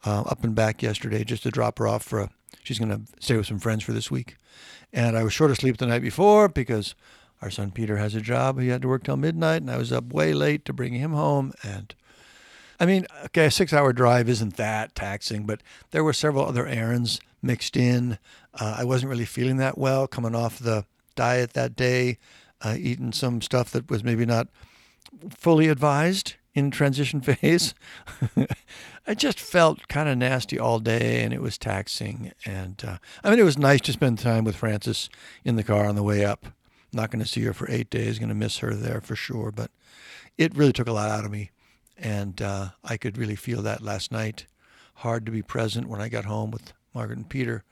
uh, 0.05 0.21
up 0.21 0.43
and 0.43 0.55
back 0.55 0.81
yesterday, 0.81 1.23
just 1.23 1.43
to 1.43 1.51
drop 1.51 1.79
her 1.79 1.87
off 1.87 2.03
for 2.03 2.19
a. 2.19 2.29
She's 2.63 2.79
going 2.79 2.91
to 2.91 3.01
stay 3.19 3.37
with 3.37 3.47
some 3.47 3.59
friends 3.59 3.83
for 3.83 3.93
this 3.93 4.11
week, 4.11 4.35
and 4.93 5.17
I 5.17 5.23
was 5.23 5.33
short 5.33 5.51
of 5.51 5.57
sleep 5.57 5.77
the 5.77 5.87
night 5.87 6.01
before 6.01 6.47
because 6.49 6.95
our 7.41 7.49
son 7.49 7.71
Peter 7.71 7.97
has 7.97 8.15
a 8.15 8.21
job. 8.21 8.59
He 8.59 8.69
had 8.69 8.81
to 8.81 8.87
work 8.87 9.03
till 9.03 9.17
midnight, 9.17 9.61
and 9.61 9.71
I 9.71 9.77
was 9.77 9.91
up 9.91 10.11
way 10.13 10.33
late 10.33 10.65
to 10.65 10.73
bring 10.73 10.93
him 10.93 11.13
home. 11.13 11.53
And 11.63 11.93
I 12.79 12.85
mean, 12.85 13.05
okay, 13.25 13.45
a 13.45 13.51
six-hour 13.51 13.93
drive 13.93 14.29
isn't 14.29 14.57
that 14.57 14.93
taxing, 14.95 15.45
but 15.45 15.61
there 15.91 16.03
were 16.03 16.13
several 16.13 16.45
other 16.45 16.67
errands 16.67 17.19
mixed 17.41 17.75
in. 17.75 18.19
Uh, 18.53 18.77
I 18.79 18.83
wasn't 18.83 19.09
really 19.09 19.25
feeling 19.25 19.57
that 19.57 19.77
well 19.77 20.07
coming 20.07 20.35
off 20.35 20.59
the 20.59 20.85
diet 21.15 21.53
that 21.53 21.75
day 21.75 22.17
uh, 22.61 22.75
eaten 22.77 23.11
some 23.11 23.41
stuff 23.41 23.71
that 23.71 23.89
was 23.89 24.03
maybe 24.03 24.25
not 24.25 24.47
fully 25.29 25.67
advised 25.67 26.35
in 26.53 26.71
transition 26.71 27.21
phase. 27.21 27.73
I 29.05 29.13
just 29.13 29.39
felt 29.39 29.87
kind 29.87 30.09
of 30.09 30.17
nasty 30.17 30.59
all 30.59 30.79
day 30.79 31.23
and 31.23 31.33
it 31.33 31.41
was 31.41 31.57
taxing. 31.57 32.31
And 32.45 32.81
uh, 32.85 32.97
I 33.23 33.29
mean, 33.29 33.39
it 33.39 33.43
was 33.43 33.57
nice 33.57 33.81
to 33.81 33.93
spend 33.93 34.19
time 34.19 34.43
with 34.43 34.55
Frances 34.55 35.09
in 35.43 35.55
the 35.55 35.63
car 35.63 35.87
on 35.87 35.95
the 35.95 36.03
way 36.03 36.25
up. 36.25 36.47
Not 36.93 37.11
going 37.11 37.23
to 37.23 37.29
see 37.29 37.41
her 37.43 37.53
for 37.53 37.69
eight 37.69 37.89
days, 37.89 38.17
going 38.17 38.29
to 38.29 38.35
miss 38.35 38.59
her 38.59 38.73
there 38.73 39.01
for 39.01 39.15
sure. 39.15 39.51
But 39.51 39.71
it 40.37 40.55
really 40.55 40.73
took 40.73 40.87
a 40.87 40.93
lot 40.93 41.09
out 41.09 41.25
of 41.25 41.31
me. 41.31 41.51
And 41.97 42.41
uh, 42.41 42.69
I 42.83 42.97
could 42.97 43.17
really 43.17 43.35
feel 43.35 43.61
that 43.63 43.81
last 43.81 44.11
night. 44.11 44.45
Hard 44.95 45.25
to 45.25 45.31
be 45.31 45.41
present 45.41 45.87
when 45.87 46.01
I 46.01 46.09
got 46.09 46.25
home 46.25 46.51
with 46.51 46.73
Margaret 46.93 47.17
and 47.17 47.29
Peter 47.29 47.63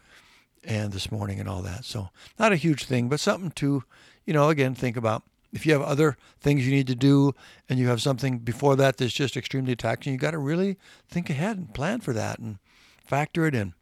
and 0.64 0.92
this 0.92 1.12
morning 1.12 1.40
and 1.40 1.50
all 1.50 1.62
that. 1.62 1.86
So, 1.86 2.10
not 2.38 2.52
a 2.52 2.56
huge 2.56 2.86
thing, 2.86 3.10
but 3.10 3.20
something 3.20 3.52
to 3.52 3.84
you 4.26 4.34
know, 4.34 4.50
again, 4.50 4.76
think 4.76 4.98
about 4.98 5.24
if 5.54 5.66
you 5.66 5.74
have 5.74 5.82
other 5.82 6.18
things 6.42 6.66
you 6.66 6.74
need 6.74 6.88
to 6.88 6.96
do 6.96 7.34
and 7.70 7.80
you 7.80 7.88
have 7.88 8.02
something 8.02 8.40
before 8.40 8.76
that 8.76 8.98
that's 8.98 9.14
just 9.14 9.38
extremely 9.38 9.76
taxing, 9.76 10.14
you 10.14 10.20
got 10.20 10.32
to 10.32 10.38
really 10.38 10.78
think 11.08 11.30
ahead 11.30 11.58
and 11.58 11.74
plan 11.74 12.02
for 12.02 12.12
that 12.14 12.40
and 12.40 12.58
factor 13.06 13.46
it 13.46 13.56
in. 13.56 13.74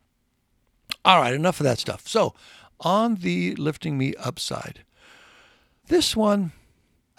All 1.04 1.20
right, 1.20 1.34
enough 1.34 1.60
of 1.60 1.64
that 1.64 1.80
stuff. 1.80 2.08
So, 2.08 2.36
on 2.82 3.16
the 3.16 3.56
lifting 3.56 3.98
me 3.98 4.14
upside, 4.16 4.84
this 5.88 6.16
one, 6.16 6.52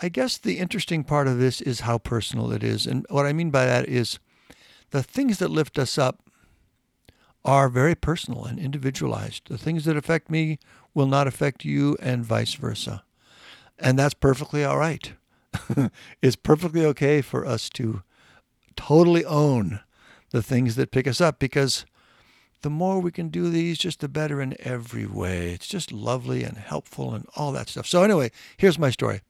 I 0.02 0.08
guess 0.08 0.38
the 0.38 0.58
interesting 0.58 1.04
part 1.04 1.28
of 1.28 1.38
this 1.38 1.60
is 1.60 1.80
how 1.80 1.98
personal 1.98 2.52
it 2.52 2.64
is. 2.64 2.86
And 2.86 3.06
what 3.10 3.26
I 3.26 3.32
mean 3.32 3.50
by 3.50 3.64
that 3.64 3.88
is 3.88 4.18
the 4.90 5.02
things 5.02 5.38
that 5.38 5.50
lift 5.50 5.78
us 5.78 5.98
up 5.98 6.20
are 7.44 7.68
very 7.68 7.94
personal 7.94 8.44
and 8.44 8.58
individualized. 8.58 9.48
The 9.48 9.58
things 9.58 9.84
that 9.84 9.96
affect 9.96 10.30
me 10.30 10.58
will 10.94 11.06
not 11.06 11.26
affect 11.26 11.64
you, 11.64 11.96
and 12.00 12.24
vice 12.24 12.54
versa. 12.54 13.04
And 13.78 13.98
that's 13.98 14.14
perfectly 14.14 14.64
all 14.64 14.78
right. 14.78 15.12
it's 16.22 16.36
perfectly 16.36 16.84
okay 16.86 17.20
for 17.20 17.44
us 17.44 17.68
to 17.70 18.02
totally 18.76 19.24
own 19.24 19.80
the 20.30 20.42
things 20.42 20.76
that 20.76 20.90
pick 20.90 21.06
us 21.06 21.20
up 21.20 21.38
because 21.38 21.84
the 22.62 22.70
more 22.70 22.98
we 22.98 23.12
can 23.12 23.28
do 23.28 23.50
these, 23.50 23.76
just 23.78 24.00
the 24.00 24.08
better 24.08 24.40
in 24.40 24.56
every 24.60 25.06
way. 25.06 25.52
It's 25.52 25.66
just 25.66 25.92
lovely 25.92 26.42
and 26.44 26.56
helpful 26.56 27.14
and 27.14 27.26
all 27.36 27.52
that 27.52 27.68
stuff. 27.68 27.86
So, 27.86 28.02
anyway, 28.02 28.30
here's 28.56 28.78
my 28.78 28.90
story. 28.90 29.20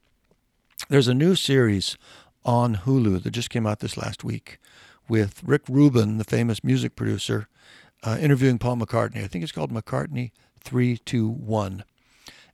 There's 0.91 1.09
a 1.09 1.15
new 1.15 1.35
series 1.35 1.97
on 2.45 2.77
Hulu 2.77 3.23
that 3.23 3.31
just 3.31 3.49
came 3.49 3.67
out 3.67 3.81
this 3.81 3.97
last 3.97 4.23
week 4.23 4.59
with 5.09 5.43
Rick 5.43 5.63
Rubin, 5.67 6.19
the 6.19 6.25
famous 6.25 6.63
music 6.63 6.95
producer, 6.95 7.49
uh, 8.03 8.19
interviewing 8.21 8.59
Paul 8.59 8.77
McCartney. 8.77 9.25
I 9.25 9.27
think 9.27 9.43
it's 9.43 9.53
called 9.53 9.73
McCartney 9.73 10.33
321. 10.61 11.85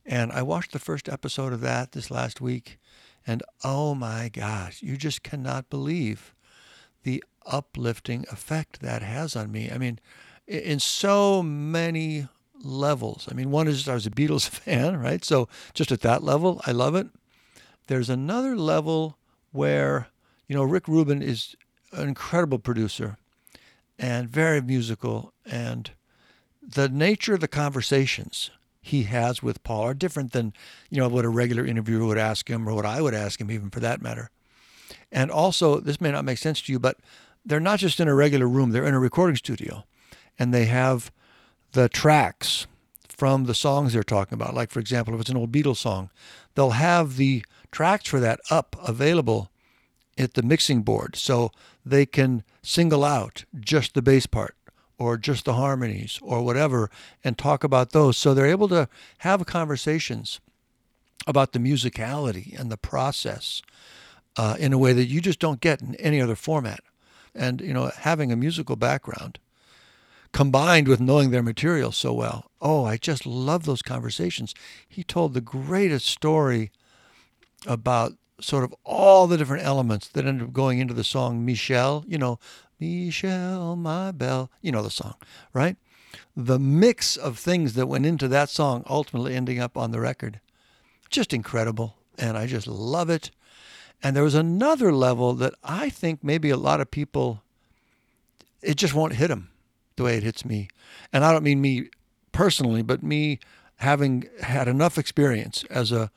And 0.07 0.31
I 0.31 0.43
watched 0.43 0.71
the 0.71 0.79
first 0.79 1.09
episode 1.09 1.53
of 1.53 1.61
that 1.63 1.91
this 1.91 2.09
last 2.09 2.41
week, 2.41 2.79
and 3.27 3.43
oh 3.65 3.97
my 3.97 4.29
gosh, 4.29 4.81
you 4.81 4.97
just 4.97 5.25
cannot 5.25 5.69
believe 5.69 6.33
the 7.03 7.25
uplifting 7.47 8.25
effect 8.31 8.81
that 8.81 9.03
has 9.03 9.35
on 9.35 9.51
me. 9.51 9.73
I 9.73 9.77
mean, 9.77 9.99
in 10.47 10.79
so 10.79 11.43
many 11.43 12.29
levels. 12.63 13.27
I 13.29 13.35
mean, 13.35 13.51
one 13.51 13.67
is 13.67 13.89
I 13.89 13.95
was 13.95 14.07
a 14.07 14.11
Beatles 14.11 14.49
fan, 14.49 15.01
right? 15.01 15.25
So 15.25 15.49
just 15.75 15.91
at 15.91 16.03
that 16.03 16.23
level, 16.23 16.61
I 16.65 16.71
love 16.71 16.95
it. 16.95 17.09
There's 17.91 18.09
another 18.09 18.57
level 18.57 19.19
where, 19.51 20.07
you 20.47 20.55
know, 20.55 20.63
Rick 20.63 20.87
Rubin 20.87 21.23
is 21.23 21.57
an 21.91 22.07
incredible 22.07 22.61
producer 22.61 23.17
and 23.99 24.31
very 24.31 24.61
musical. 24.61 25.33
And 25.45 25.91
the 26.63 26.89
nature 26.89 27.35
of 27.35 27.41
the 27.41 27.49
conversations 27.49 28.53
he 28.81 29.03
has 29.03 29.43
with 29.43 29.65
Paul 29.65 29.83
are 29.83 29.95
different 29.95 30.31
than, 30.31 30.53
you 30.89 30.99
know, 30.99 31.09
what 31.09 31.25
a 31.25 31.29
regular 31.29 31.67
interviewer 31.67 32.07
would 32.07 32.17
ask 32.17 32.49
him 32.49 32.69
or 32.69 32.75
what 32.75 32.87
I 32.87 33.01
would 33.01 33.13
ask 33.13 33.41
him, 33.41 33.51
even 33.51 33.71
for 33.71 33.81
that 33.81 34.01
matter. 34.01 34.31
And 35.11 35.29
also, 35.29 35.81
this 35.81 36.01
may 36.01 36.13
not 36.13 36.25
make 36.25 36.39
sense 36.39 36.63
to 36.63 36.73
you, 36.73 36.79
but 36.79 36.97
they're 37.45 37.59
not 37.59 37.81
just 37.81 37.99
in 37.99 38.07
a 38.07 38.15
regular 38.15 38.47
room, 38.47 38.71
they're 38.71 38.87
in 38.87 38.95
a 38.95 39.01
recording 39.01 39.35
studio. 39.35 39.83
And 40.39 40.55
they 40.55 40.67
have 40.67 41.11
the 41.73 41.89
tracks 41.89 42.69
from 43.09 43.47
the 43.47 43.55
songs 43.55 43.95
they're 43.95 44.05
talking 44.05 44.35
about. 44.35 44.55
Like, 44.55 44.71
for 44.71 44.79
example, 44.79 45.13
if 45.13 45.21
it's 45.21 45.29
an 45.31 45.37
old 45.37 45.51
Beatles 45.51 45.79
song, 45.79 46.09
they'll 46.55 46.71
have 46.71 47.17
the 47.17 47.45
tracks 47.71 48.09
for 48.09 48.21
that 48.21 48.41
up 48.51 48.77
available 48.87 49.51
at 50.19 50.35
the 50.35 50.43
mixing 50.43 50.83
board 50.83 51.17
so 51.17 51.51
they 51.85 52.05
can 52.05 52.43
single 52.63 53.05
out 53.05 53.45
just 53.59 53.95
the 53.95 54.03
bass 54.03 54.27
part 54.27 54.57
or 54.99 55.17
just 55.17 55.47
the 55.47 55.55
harmonies 55.55 56.19
or 56.23 56.43
whatever 56.43 56.91
and 57.25 57.39
talk 57.39 57.65
about 57.65 57.93
those. 57.93 58.19
So 58.19 58.35
they're 58.35 58.47
able 58.47 58.69
to 58.69 58.89
have 59.19 59.47
conversations 59.47 60.41
about 61.27 61.53
the 61.53 61.59
musicality 61.59 62.59
and 62.59 62.71
the 62.71 62.77
process 62.77 63.63
uh, 64.37 64.57
in 64.59 64.73
a 64.73 64.79
way 64.79 64.93
that 64.93 65.07
you 65.07 65.21
just 65.21 65.39
don't 65.39 65.61
get 65.61 65.81
in 65.81 65.95
any 65.97 66.21
other 66.21 66.37
format. 66.37 66.81
And, 67.35 67.61
you 67.61 67.73
know, 67.73 67.91
having 67.97 68.33
a 68.33 68.37
musical 68.37 68.77
background 68.77 69.39
combined 70.33 70.89
with 70.89 71.01
knowing 71.01 71.31
their 71.31 71.43
material 71.43 71.93
so 71.93 72.13
well. 72.13 72.51
Oh, 72.61 72.85
I 72.85 72.97
just 72.97 73.25
love 73.25 73.65
those 73.65 73.83
conversations. 73.83 74.55
He 74.89 75.03
told 75.03 75.33
the 75.33 75.41
greatest 75.41 76.07
story 76.07 76.71
about 77.67 78.15
sort 78.41 78.65
of 78.65 78.75
all 78.85 79.27
the 79.27 79.37
different 79.37 79.65
elements 79.65 80.09
that 80.09 80.27
ended 80.27 80.49
up 80.49 80.53
going 80.53 80.79
into 80.79 80.95
the 80.95 81.05
song 81.05 81.45
Michelle, 81.45 82.05
you 82.07 82.19
know, 82.19 82.39
Michelle, 82.79 83.77
my 83.77 84.11
belle, 84.11 84.51
you 84.63 84.73
know 84.73 84.83
the 84.83 84.91
song, 84.91 85.15
right? 85.53 85.77
The 86.35 86.59
mix 86.59 87.17
of 87.17 87.39
things 87.39 87.75
that 87.75 87.87
went 87.87 88.07
into 88.07 88.27
that 88.29 88.49
song 88.49 88.83
ultimately 88.89 89.35
ending 89.35 89.61
up 89.61 89.77
on 89.77 89.91
the 89.91 90.01
record. 90.01 90.41
Just 91.11 91.33
incredible. 91.35 91.97
And 92.19 92.37
I 92.37 92.47
just 92.47 92.67
love 92.67 93.11
it. 93.11 93.31
And 94.03 94.17
there 94.17 94.25
was 94.25 94.35
another 94.35 94.93
level 94.93 95.35
that 95.35 95.55
I 95.63 95.91
think 95.91 96.25
maybe 96.25 96.51
a 96.51 96.57
lot 96.57 96.81
of 96.81 96.91
people, 96.91 97.43
it 98.63 98.77
just 98.77 98.95
won't 98.95 99.15
hit 99.15 99.29
them 99.29 99.51
the 99.97 100.05
way 100.05 100.17
it 100.17 100.23
hits 100.23 100.45
me. 100.45 100.69
And 101.13 101.25
I 101.25 101.33
don't 101.33 101.45
mean 101.45 101.61
me 101.61 101.91
personally, 102.33 102.83
but 102.83 103.03
me 103.03 103.39
having 103.77 104.29
had 104.41 104.69
enough 104.69 104.97
experience 104.97 105.65
as 105.71 105.93
a 105.93 106.11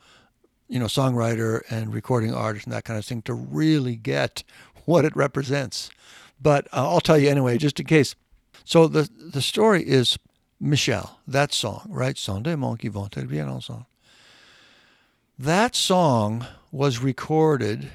you 0.68 0.78
know, 0.78 0.86
songwriter 0.86 1.60
and 1.70 1.92
recording 1.92 2.34
artist 2.34 2.66
and 2.66 2.72
that 2.72 2.84
kind 2.84 2.98
of 2.98 3.04
thing 3.04 3.22
to 3.22 3.34
really 3.34 3.96
get 3.96 4.42
what 4.84 5.04
it 5.04 5.14
represents. 5.16 5.90
But 6.40 6.66
uh, 6.72 6.88
I'll 6.88 7.00
tell 7.00 7.18
you 7.18 7.28
anyway, 7.28 7.58
just 7.58 7.80
in 7.80 7.86
case. 7.86 8.14
So 8.64 8.88
the 8.88 9.08
the 9.18 9.42
story 9.42 9.82
is 9.82 10.18
Michelle, 10.60 11.20
that 11.26 11.52
song, 11.52 11.86
right? 11.90 12.16
Sont 12.16 12.42
des 12.42 12.56
mots 12.56 12.80
qui 12.80 12.88
vont 12.88 13.10
très 13.10 13.28
bien 13.28 13.48
ensemble. 13.48 13.86
That 15.38 15.74
song 15.74 16.46
was 16.70 17.02
recorded 17.02 17.90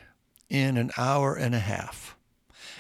in 0.49 0.77
an 0.77 0.91
hour 0.97 1.35
and 1.35 1.55
a 1.55 1.59
half. 1.59 2.15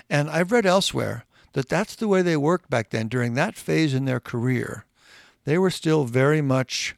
And 0.09 0.29
I've 0.29 0.51
read 0.51 0.65
elsewhere 0.65 1.25
that 1.53 1.69
that's 1.69 1.95
the 1.95 2.07
way 2.07 2.21
they 2.21 2.37
worked 2.37 2.69
back 2.69 2.89
then. 2.89 3.07
During 3.07 3.33
that 3.33 3.55
phase 3.55 3.93
in 3.93 4.05
their 4.05 4.19
career, 4.19 4.85
they 5.45 5.57
were 5.57 5.69
still 5.69 6.03
very 6.03 6.41
much 6.41 6.95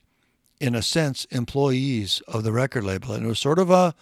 in 0.62 0.76
a 0.76 0.82
sense, 0.84 1.26
employees 1.32 2.22
of 2.28 2.44
the 2.44 2.52
record 2.52 2.84
label. 2.84 3.14
And 3.14 3.26
it 3.26 3.28
was 3.28 3.40
sort 3.40 3.58
of 3.58 3.72
a 3.72 3.96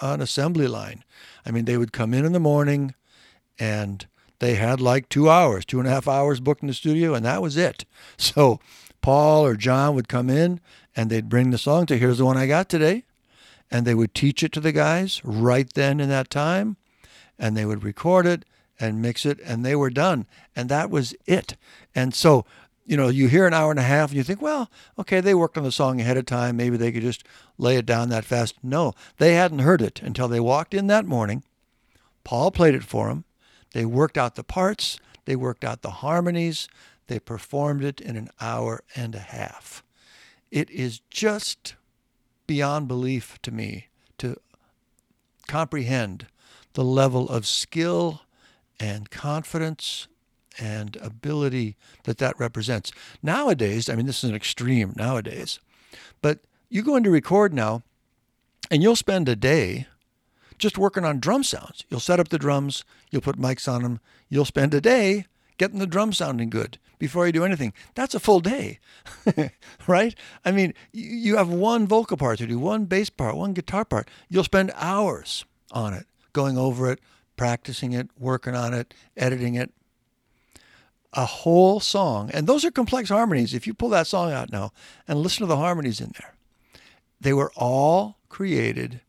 an 0.00 0.20
assembly 0.20 0.68
line. 0.68 1.04
I 1.44 1.50
mean, 1.50 1.64
they 1.64 1.76
would 1.76 1.92
come 1.92 2.14
in 2.14 2.24
in 2.24 2.32
the 2.32 2.40
morning 2.40 2.94
and 3.58 4.06
they 4.38 4.54
had 4.54 4.80
like 4.80 5.08
two 5.08 5.28
hours, 5.30 5.64
two 5.64 5.78
and 5.78 5.88
a 5.88 5.90
half 5.90 6.06
hours 6.06 6.40
booked 6.40 6.62
in 6.62 6.68
the 6.68 6.74
studio, 6.74 7.14
and 7.14 7.24
that 7.24 7.42
was 7.42 7.56
it. 7.56 7.84
So 8.18 8.60
Paul 9.00 9.44
or 9.44 9.56
John 9.56 9.94
would 9.94 10.08
come 10.08 10.30
in 10.30 10.60
and 10.94 11.10
they'd 11.10 11.28
bring 11.28 11.50
the 11.50 11.58
song 11.58 11.86
to 11.86 11.98
here's 11.98 12.18
the 12.18 12.24
one 12.24 12.36
I 12.36 12.46
got 12.46 12.68
today. 12.68 13.04
And 13.70 13.86
they 13.86 13.94
would 13.94 14.14
teach 14.14 14.42
it 14.42 14.52
to 14.52 14.60
the 14.60 14.70
guys 14.72 15.22
right 15.24 15.72
then 15.72 15.98
in 15.98 16.10
that 16.10 16.28
time. 16.28 16.76
And 17.38 17.56
they 17.56 17.64
would 17.64 17.82
record 17.82 18.26
it 18.26 18.44
and 18.78 19.00
mix 19.00 19.24
it, 19.24 19.40
and 19.44 19.64
they 19.64 19.74
were 19.74 19.90
done. 19.90 20.26
And 20.54 20.68
that 20.68 20.90
was 20.90 21.14
it. 21.26 21.56
And 21.94 22.14
so 22.14 22.44
you 22.84 22.96
know, 22.96 23.08
you 23.08 23.28
hear 23.28 23.46
an 23.46 23.54
hour 23.54 23.70
and 23.70 23.78
a 23.78 23.84
half 23.84 24.10
and 24.10 24.16
you 24.16 24.22
think, 24.22 24.42
well, 24.42 24.70
okay, 24.98 25.20
they 25.20 25.34
worked 25.34 25.56
on 25.56 25.64
the 25.64 25.72
song 25.72 26.00
ahead 26.00 26.16
of 26.16 26.26
time. 26.26 26.56
Maybe 26.56 26.76
they 26.76 26.92
could 26.92 27.02
just 27.02 27.24
lay 27.58 27.76
it 27.76 27.86
down 27.86 28.08
that 28.08 28.24
fast. 28.24 28.56
No, 28.62 28.92
they 29.18 29.34
hadn't 29.34 29.60
heard 29.60 29.82
it 29.82 30.02
until 30.02 30.28
they 30.28 30.40
walked 30.40 30.74
in 30.74 30.88
that 30.88 31.06
morning. 31.06 31.44
Paul 32.24 32.50
played 32.50 32.74
it 32.74 32.84
for 32.84 33.08
them. 33.08 33.24
They 33.72 33.84
worked 33.84 34.18
out 34.18 34.34
the 34.34 34.44
parts. 34.44 34.98
They 35.24 35.36
worked 35.36 35.64
out 35.64 35.82
the 35.82 35.90
harmonies. 35.90 36.68
They 37.06 37.18
performed 37.18 37.84
it 37.84 38.00
in 38.00 38.16
an 38.16 38.30
hour 38.40 38.82
and 38.96 39.14
a 39.14 39.20
half. 39.20 39.82
It 40.50 40.68
is 40.70 41.00
just 41.10 41.76
beyond 42.46 42.88
belief 42.88 43.40
to 43.42 43.50
me 43.50 43.86
to 44.18 44.36
comprehend 45.46 46.26
the 46.74 46.84
level 46.84 47.28
of 47.28 47.46
skill 47.46 48.22
and 48.78 49.10
confidence 49.10 50.08
and 50.58 50.96
ability 50.96 51.76
that 52.04 52.18
that 52.18 52.38
represents. 52.38 52.92
Nowadays, 53.22 53.88
I 53.88 53.94
mean, 53.94 54.06
this 54.06 54.22
is 54.22 54.30
an 54.30 54.36
extreme 54.36 54.92
nowadays, 54.96 55.58
but 56.20 56.40
you 56.68 56.82
go 56.82 56.96
into 56.96 57.10
record 57.10 57.52
now 57.52 57.82
and 58.70 58.82
you'll 58.82 58.96
spend 58.96 59.28
a 59.28 59.36
day 59.36 59.86
just 60.58 60.78
working 60.78 61.04
on 61.04 61.20
drum 61.20 61.42
sounds. 61.42 61.84
You'll 61.88 62.00
set 62.00 62.20
up 62.20 62.28
the 62.28 62.38
drums, 62.38 62.84
you'll 63.10 63.22
put 63.22 63.38
mics 63.38 63.70
on 63.70 63.82
them, 63.82 64.00
you'll 64.28 64.44
spend 64.44 64.72
a 64.74 64.80
day 64.80 65.26
getting 65.58 65.78
the 65.78 65.86
drum 65.86 66.12
sounding 66.12 66.50
good 66.50 66.78
before 66.98 67.26
you 67.26 67.32
do 67.32 67.44
anything. 67.44 67.72
That's 67.94 68.14
a 68.14 68.20
full 68.20 68.40
day, 68.40 68.78
right? 69.86 70.14
I 70.44 70.52
mean, 70.52 70.72
you 70.92 71.36
have 71.36 71.48
one 71.48 71.86
vocal 71.86 72.16
part 72.16 72.38
to 72.38 72.46
do, 72.46 72.58
one 72.58 72.84
bass 72.84 73.10
part, 73.10 73.36
one 73.36 73.52
guitar 73.52 73.84
part. 73.84 74.08
You'll 74.28 74.44
spend 74.44 74.72
hours 74.76 75.44
on 75.72 75.94
it, 75.94 76.06
going 76.32 76.56
over 76.56 76.90
it, 76.90 77.00
practicing 77.36 77.92
it, 77.92 78.08
working 78.18 78.54
on 78.54 78.72
it, 78.72 78.94
editing 79.16 79.56
it, 79.56 79.72
a 81.12 81.26
whole 81.26 81.80
song. 81.80 82.30
And 82.32 82.46
those 82.46 82.64
are 82.64 82.70
complex 82.70 83.08
harmonies. 83.08 83.54
If 83.54 83.66
you 83.66 83.74
pull 83.74 83.90
that 83.90 84.06
song 84.06 84.32
out 84.32 84.50
now 84.50 84.72
and 85.06 85.20
listen 85.20 85.40
to 85.40 85.46
the 85.46 85.56
harmonies 85.56 86.00
in 86.00 86.12
there, 86.18 86.34
they 87.20 87.32
were 87.32 87.52
all 87.54 88.18
created 88.28 89.00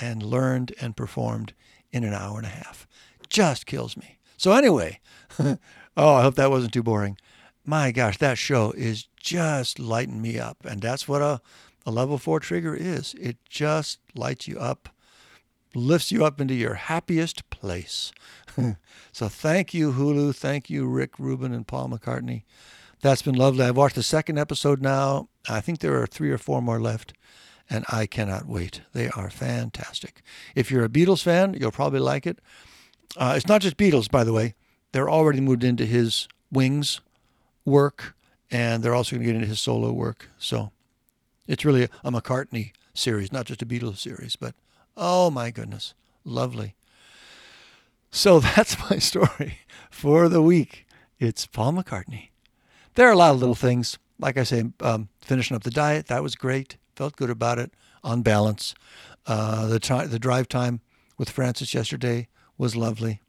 and 0.00 0.22
learned 0.22 0.74
and 0.80 0.96
performed 0.96 1.54
in 1.92 2.04
an 2.04 2.12
hour 2.12 2.38
and 2.38 2.46
a 2.46 2.50
half. 2.50 2.86
Just 3.28 3.66
kills 3.66 3.96
me. 3.96 4.18
So, 4.36 4.52
anyway, 4.52 5.00
oh, 5.38 5.58
I 5.96 6.22
hope 6.22 6.34
that 6.34 6.50
wasn't 6.50 6.72
too 6.72 6.82
boring. 6.82 7.16
My 7.64 7.92
gosh, 7.92 8.18
that 8.18 8.36
show 8.36 8.72
is 8.72 9.08
just 9.18 9.78
lighting 9.78 10.20
me 10.20 10.38
up. 10.38 10.58
And 10.64 10.82
that's 10.82 11.08
what 11.08 11.22
a, 11.22 11.40
a 11.86 11.90
level 11.90 12.18
four 12.18 12.40
trigger 12.40 12.74
is 12.74 13.14
it 13.18 13.38
just 13.48 14.00
lights 14.14 14.46
you 14.48 14.58
up, 14.58 14.88
lifts 15.74 16.12
you 16.12 16.24
up 16.24 16.40
into 16.40 16.54
your 16.54 16.74
happiest 16.74 17.48
place. 17.50 18.12
so 19.12 19.28
thank 19.28 19.74
you, 19.74 19.92
Hulu. 19.92 20.34
Thank 20.34 20.70
you, 20.70 20.86
Rick 20.86 21.18
Rubin 21.18 21.52
and 21.52 21.66
Paul 21.66 21.88
McCartney. 21.88 22.42
That's 23.00 23.22
been 23.22 23.34
lovely. 23.34 23.64
I've 23.64 23.76
watched 23.76 23.96
the 23.96 24.02
second 24.02 24.38
episode 24.38 24.80
now. 24.80 25.28
I 25.48 25.60
think 25.60 25.80
there 25.80 26.00
are 26.00 26.06
three 26.06 26.30
or 26.30 26.38
four 26.38 26.62
more 26.62 26.80
left, 26.80 27.12
and 27.68 27.84
I 27.90 28.06
cannot 28.06 28.46
wait. 28.46 28.80
They 28.92 29.08
are 29.10 29.30
fantastic. 29.30 30.22
If 30.54 30.70
you're 30.70 30.84
a 30.84 30.88
Beatles 30.88 31.22
fan, 31.22 31.54
you'll 31.54 31.70
probably 31.70 32.00
like 32.00 32.26
it. 32.26 32.38
Uh, 33.16 33.34
it's 33.36 33.46
not 33.46 33.60
just 33.60 33.76
Beatles, 33.76 34.10
by 34.10 34.24
the 34.24 34.32
way. 34.32 34.54
They're 34.92 35.10
already 35.10 35.40
moved 35.40 35.64
into 35.64 35.84
his 35.84 36.28
Wings 36.50 37.00
work, 37.64 38.14
and 38.50 38.82
they're 38.82 38.94
also 38.94 39.16
going 39.16 39.26
to 39.26 39.26
get 39.26 39.36
into 39.36 39.48
his 39.48 39.60
solo 39.60 39.92
work. 39.92 40.30
So 40.38 40.70
it's 41.46 41.64
really 41.64 41.84
a 41.84 42.10
McCartney 42.10 42.72
series, 42.94 43.32
not 43.32 43.46
just 43.46 43.62
a 43.62 43.66
Beatles 43.66 43.98
series. 43.98 44.36
But 44.36 44.54
oh 44.96 45.30
my 45.30 45.50
goodness, 45.50 45.94
lovely. 46.24 46.74
So 48.14 48.38
that's 48.56 48.78
my 48.88 48.98
story 48.98 49.58
for 49.90 50.28
the 50.28 50.40
week. 50.40 50.86
It's 51.18 51.46
Paul 51.46 51.72
McCartney. 51.72 52.28
There 52.94 53.08
are 53.08 53.12
a 53.12 53.16
lot 53.16 53.32
of 53.34 53.40
little 53.40 53.56
things. 53.56 53.98
Like 54.20 54.38
I 54.38 54.44
say, 54.44 54.62
um, 54.80 55.08
finishing 55.20 55.56
up 55.56 55.64
the 55.64 55.70
diet, 55.70 56.06
that 56.06 56.22
was 56.22 56.36
great. 56.36 56.76
Felt 56.94 57.16
good 57.16 57.28
about 57.28 57.58
it 57.58 57.72
on 58.04 58.22
balance. 58.22 58.72
Uh, 59.26 59.66
the, 59.66 60.06
the 60.08 60.20
drive 60.20 60.46
time 60.46 60.80
with 61.18 61.28
Frances 61.28 61.74
yesterday 61.74 62.28
was 62.56 62.76
lovely. 62.76 63.20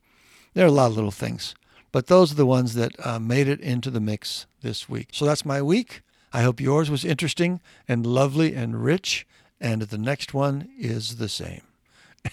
There 0.53 0.65
are 0.65 0.69
a 0.69 0.71
lot 0.71 0.91
of 0.91 0.95
little 0.95 1.09
things, 1.09 1.55
but 1.91 2.05
those 2.05 2.31
are 2.31 2.36
the 2.36 2.45
ones 2.45 2.75
that 2.75 2.93
uh, 3.03 3.17
made 3.17 3.47
it 3.47 3.62
into 3.62 3.89
the 3.89 3.99
mix 3.99 4.45
this 4.62 4.88
week. 4.88 5.09
So 5.13 5.25
that's 5.25 5.45
my 5.45 5.63
week. 5.63 6.03
I 6.31 6.43
hope 6.43 6.62
yours 6.62 6.91
was 6.91 7.03
interesting 7.03 7.59
and 7.88 8.05
lovely 8.05 8.53
and 8.53 8.83
rich, 8.83 9.25
and 9.59 9.81
the 9.81 9.97
next 9.97 10.36
one 10.36 10.69
is 10.77 11.15
the 11.15 11.29
same 11.29 11.63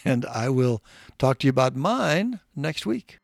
and 0.05 0.25
I 0.27 0.49
will 0.49 0.83
talk 1.19 1.39
to 1.39 1.47
you 1.47 1.51
about 1.51 1.77
mine 1.77 2.41
next 2.55 2.87
week. 2.87 3.22